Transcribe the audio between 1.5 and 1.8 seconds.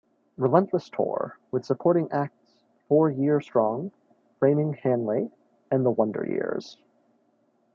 with